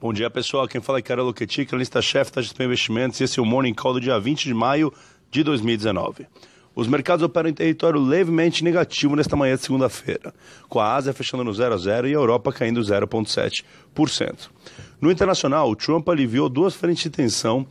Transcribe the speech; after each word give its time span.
Bom 0.00 0.12
dia, 0.12 0.28
pessoal. 0.28 0.66
Quem 0.66 0.80
fala 0.80 0.98
é 0.98 1.02
Carol 1.02 1.26
Loquetic, 1.26 1.72
lista-chefe 1.72 2.32
da 2.32 2.42
Gestão 2.42 2.66
Investimentos, 2.66 3.20
e 3.20 3.24
esse 3.24 3.38
é 3.38 3.42
o 3.42 3.46
Morning 3.46 3.72
Call 3.72 3.94
do 3.94 4.00
dia 4.00 4.18
20 4.18 4.44
de 4.44 4.52
maio 4.52 4.92
de 5.30 5.42
2019. 5.42 6.26
Os 6.74 6.88
mercados 6.88 7.22
operam 7.22 7.48
em 7.48 7.54
território 7.54 8.00
levemente 8.00 8.64
negativo 8.64 9.14
nesta 9.14 9.36
manhã 9.36 9.54
de 9.54 9.62
segunda-feira, 9.62 10.34
com 10.68 10.80
a 10.80 10.94
Ásia 10.94 11.14
fechando 11.14 11.44
no 11.44 11.54
0 11.54 11.74
a 11.74 11.76
0 11.78 12.08
e 12.08 12.10
a 12.10 12.14
Europa 12.14 12.52
caindo 12.52 12.80
0,7%. 12.80 14.50
No 15.00 15.10
internacional, 15.10 15.70
o 15.70 15.76
Trump 15.76 16.08
aliviou 16.08 16.48
duas 16.48 16.74
frentes 16.74 17.04
de 17.04 17.10
tensão 17.10 17.64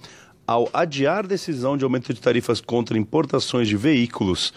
ao 0.47 0.69
adiar 0.73 1.27
decisão 1.27 1.77
de 1.77 1.83
aumento 1.83 2.13
de 2.13 2.21
tarifas 2.21 2.61
contra 2.61 2.97
importações 2.97 3.67
de 3.67 3.75
veículos, 3.77 4.53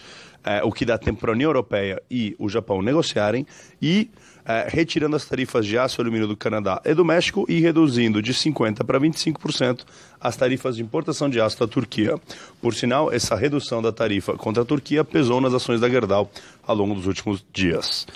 eh, 0.47 0.61
o 0.63 0.71
que 0.71 0.85
dá 0.85 0.97
tempo 0.97 1.19
para 1.19 1.31
a 1.31 1.33
União 1.33 1.49
Europeia 1.49 2.01
e 2.09 2.33
o 2.39 2.47
Japão 2.47 2.81
negociarem, 2.81 3.45
e 3.81 4.09
é, 4.45 4.65
retirando 4.69 5.13
as 5.13 5.25
tarifas 5.25 5.65
de 5.65 5.77
aço 5.77 5.99
e 5.99 6.01
alumínio 6.01 6.25
do 6.25 6.37
Canadá 6.37 6.81
e 6.85 6.93
do 6.93 7.03
México 7.03 7.45
e 7.49 7.59
reduzindo 7.59 8.21
de 8.21 8.33
50% 8.33 8.85
para 8.85 8.97
25% 8.97 9.81
as 10.21 10.37
tarifas 10.37 10.77
de 10.77 10.81
importação 10.81 11.29
de 11.29 11.41
aço 11.41 11.59
da 11.59 11.67
Turquia. 11.67 12.15
Por 12.61 12.73
sinal, 12.73 13.11
essa 13.11 13.35
redução 13.35 13.81
da 13.81 13.91
tarifa 13.91 14.37
contra 14.37 14.63
a 14.63 14.65
Turquia 14.65 15.03
pesou 15.03 15.41
nas 15.41 15.53
ações 15.53 15.81
da 15.81 15.89
Gerdau 15.89 16.31
ao 16.65 16.77
longo 16.77 16.95
dos 16.95 17.07
últimos 17.07 17.43
dias. 17.51 18.07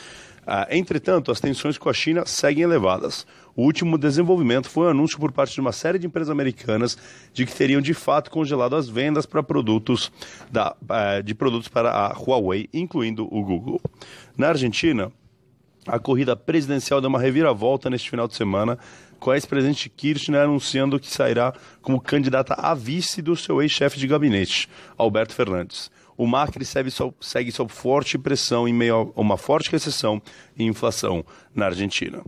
Uh, 0.41 0.65
entretanto, 0.71 1.31
as 1.31 1.39
tensões 1.39 1.77
com 1.77 1.89
a 1.89 1.93
China 1.93 2.25
seguem 2.25 2.63
elevadas. 2.63 3.27
O 3.55 3.63
último 3.63 3.97
desenvolvimento 3.97 4.69
foi 4.69 4.87
um 4.87 4.89
anúncio 4.89 5.19
por 5.19 5.31
parte 5.31 5.53
de 5.53 5.61
uma 5.61 5.71
série 5.71 5.99
de 5.99 6.07
empresas 6.07 6.29
americanas 6.29 6.97
de 7.33 7.45
que 7.45 7.53
teriam 7.53 7.81
de 7.81 7.93
fato 7.93 8.31
congelado 8.31 8.75
as 8.75 8.89
vendas 8.89 9.25
para 9.25 9.43
produtos 9.43 10.11
da, 10.51 10.75
uh, 10.83 11.21
de 11.23 11.35
produtos 11.35 11.67
para 11.67 11.91
a 11.91 12.07
Huawei, 12.13 12.67
incluindo 12.73 13.27
o 13.31 13.43
Google. 13.43 13.81
Na 14.37 14.49
Argentina, 14.49 15.11
a 15.87 15.97
corrida 15.99 16.35
presidencial 16.35 17.01
deu 17.01 17.09
uma 17.09 17.19
reviravolta 17.19 17.89
neste 17.89 18.09
final 18.09 18.27
de 18.27 18.35
semana, 18.35 18.77
com 19.19 19.31
a 19.31 19.35
ex-presidente 19.35 19.89
Kirchner 19.89 20.41
anunciando 20.41 20.99
que 20.99 21.09
sairá 21.09 21.53
como 21.81 22.01
candidata 22.01 22.53
a 22.55 22.73
vice 22.73 23.21
do 23.21 23.35
seu 23.35 23.61
ex-chefe 23.61 23.99
de 23.99 24.07
gabinete, 24.07 24.69
Alberto 24.97 25.33
Fernandes. 25.33 25.89
O 26.17 26.27
Macri 26.27 26.65
segue 26.65 26.91
sob, 26.91 27.15
segue 27.19 27.51
sob 27.51 27.71
forte 27.71 28.17
pressão 28.17 28.67
em 28.67 28.73
meio 28.73 29.13
a 29.15 29.21
uma 29.21 29.37
forte 29.37 29.71
recessão 29.71 30.21
e 30.55 30.63
inflação 30.63 31.25
na 31.53 31.65
Argentina. 31.65 32.21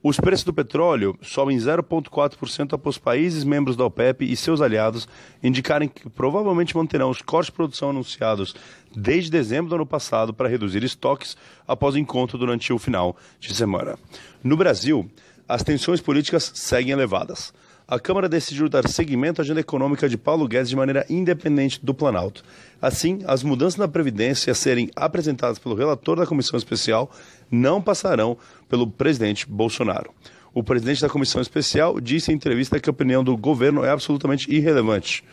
Os 0.00 0.20
preços 0.20 0.44
do 0.44 0.52
petróleo 0.52 1.18
sobem 1.20 1.56
0,4% 1.58 2.72
após 2.72 2.96
países 2.96 3.42
membros 3.42 3.76
da 3.76 3.84
OPEP 3.84 4.24
e 4.24 4.36
seus 4.36 4.60
aliados 4.60 5.08
indicarem 5.42 5.88
que 5.88 6.08
provavelmente 6.08 6.76
manterão 6.76 7.10
os 7.10 7.20
cortes 7.20 7.46
de 7.46 7.56
produção 7.56 7.90
anunciados 7.90 8.54
desde 8.94 9.28
dezembro 9.28 9.70
do 9.70 9.74
ano 9.74 9.86
passado 9.86 10.32
para 10.32 10.48
reduzir 10.48 10.84
estoques 10.84 11.36
após 11.66 11.96
o 11.96 11.98
encontro 11.98 12.38
durante 12.38 12.72
o 12.72 12.78
final 12.78 13.16
de 13.40 13.52
semana. 13.52 13.98
No 14.42 14.56
Brasil, 14.56 15.10
as 15.48 15.64
tensões 15.64 16.00
políticas 16.00 16.52
seguem 16.54 16.92
elevadas 16.92 17.52
a 17.90 17.98
Câmara 17.98 18.28
decidiu 18.28 18.68
dar 18.68 18.86
seguimento 18.86 19.40
à 19.40 19.42
agenda 19.42 19.60
econômica 19.60 20.10
de 20.10 20.18
Paulo 20.18 20.46
Guedes 20.46 20.68
de 20.68 20.76
maneira 20.76 21.06
independente 21.08 21.82
do 21.82 21.94
Planalto. 21.94 22.44
Assim, 22.82 23.20
as 23.26 23.42
mudanças 23.42 23.78
na 23.78 23.88
Previdência 23.88 24.50
a 24.50 24.54
serem 24.54 24.90
apresentadas 24.94 25.58
pelo 25.58 25.74
relator 25.74 26.18
da 26.18 26.26
comissão 26.26 26.58
especial 26.58 27.10
não 27.50 27.80
passarão 27.80 28.36
pelo 28.68 28.86
presidente 28.86 29.48
Bolsonaro. 29.48 30.12
O 30.52 30.62
presidente 30.62 31.00
da 31.00 31.08
comissão 31.08 31.40
especial 31.40 31.98
disse 31.98 32.30
em 32.30 32.34
entrevista 32.34 32.78
que 32.78 32.90
a 32.90 32.92
opinião 32.92 33.24
do 33.24 33.34
governo 33.38 33.82
é 33.82 33.88
absolutamente 33.88 34.54
irrelevante. 34.54 35.24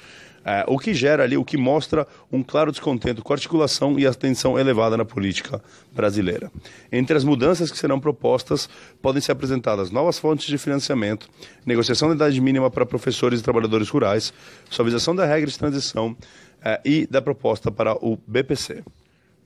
É, 0.46 0.64
o 0.68 0.78
que 0.78 0.94
gera 0.94 1.24
ali, 1.24 1.36
o 1.36 1.44
que 1.44 1.58
mostra 1.58 2.08
um 2.32 2.44
claro 2.44 2.72
descontento 2.72 3.24
com 3.24 3.34
a 3.34 3.36
articulação 3.36 3.98
e 3.98 4.06
a 4.06 4.14
tensão 4.14 4.60
elevada 4.60 4.96
na 4.96 5.04
política 5.04 5.60
brasileira. 5.92 6.52
Entre 6.92 7.18
as 7.18 7.24
mudanças 7.24 7.72
que 7.72 7.78
serão 7.78 8.00
propostas, 8.00 8.70
podem 9.02 9.20
ser 9.20 9.32
apresentadas 9.32 9.90
novas 9.90 10.20
fontes 10.20 10.46
de 10.46 10.58
financiamento, 10.60 11.28
negociação 11.66 12.10
da 12.10 12.16
idade 12.16 12.40
mínima 12.40 12.70
para 12.70 12.86
professores 12.86 13.40
e 13.40 13.44
trabalhadores 13.44 13.90
rurais, 13.90 14.32
suavização 14.70 15.16
da 15.16 15.26
regra 15.26 15.50
de 15.50 15.58
transição 15.58 16.16
é, 16.64 16.80
e 16.86 17.08
da 17.08 17.24
proposta 17.24 17.72
para 17.72 17.94
o 17.96 18.16
BPC. 18.28 18.84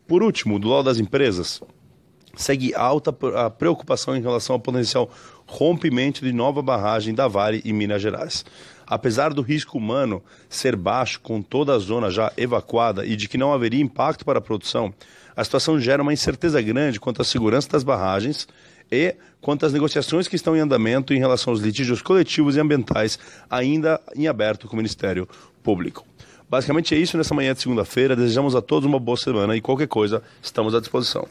Por 0.06 0.22
último, 0.22 0.60
do 0.60 0.68
lado 0.68 0.86
das 0.86 0.98
empresas, 0.98 1.62
segue 2.40 2.74
alta 2.74 3.14
a 3.36 3.50
preocupação 3.50 4.16
em 4.16 4.22
relação 4.22 4.54
ao 4.54 4.60
potencial 4.62 5.12
rompimento 5.46 6.24
de 6.24 6.32
nova 6.32 6.62
barragem 6.62 7.14
da 7.14 7.28
Vale 7.28 7.62
em 7.66 7.74
Minas 7.74 8.02
Gerais. 8.02 8.46
Apesar 8.88 9.34
do 9.34 9.42
risco 9.42 9.78
humano 9.78 10.24
ser 10.48 10.78
baixo 10.78 11.20
com 11.20 11.42
toda 11.42 11.76
a 11.76 11.78
zona 11.78 12.10
já 12.10 12.32
evacuada 12.38 13.06
e 13.06 13.18
de 13.18 13.28
que 13.28 13.38
não 13.38 13.52
haveria 13.52 13.82
impacto 13.82 14.24
para 14.24 14.40
a 14.40 14.42
produção, 14.42 14.94
a 15.36 15.44
situação 15.44 15.78
gera 15.78 16.02
uma 16.02 16.14
incerteza 16.14 16.62
grande 16.62 16.98
quanto 16.98 17.22
à 17.22 17.26
segurança 17.26 17.68
das 17.70 17.84
barragens 17.84 18.48
e 18.90 19.16
quanto 19.42 19.66
às 19.66 19.74
negociações 19.74 20.28
que 20.28 20.38
estão 20.38 20.56
em 20.56 20.62
andamento 20.62 21.14
em 21.14 21.20
relação 21.20 21.52
aos 21.52 21.60
litígios 21.60 22.02
coletivos 22.02 22.56
e 22.56 22.60
ambientais 22.62 23.20
ainda 23.50 24.00
em 24.16 24.30
aberto 24.30 24.66
com 24.66 24.76
o 24.76 24.78
Ministério 24.78 25.28
Público. 25.62 26.06
Basicamente 26.50 26.96
é 26.96 26.98
isso 26.98 27.18
nessa 27.18 27.36
manhã 27.36 27.54
de 27.54 27.62
segunda-feira. 27.62 28.16
Desejamos 28.16 28.56
a 28.56 28.62
todos 28.62 28.88
uma 28.88 29.00
boa 29.00 29.18
semana 29.18 29.58
e 29.58 29.62
qualquer 29.62 29.90
coisa 29.90 30.24
estamos 30.42 30.74
à 30.74 30.80
disposição. 30.80 31.28